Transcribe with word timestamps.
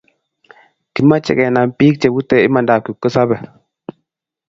kimache 0.93 1.33
kenam 1.39 1.69
pik 1.77 1.95
che 2.01 2.07
bute 2.13 2.35
imandat 2.47 2.81
kipkosabe 2.85 3.35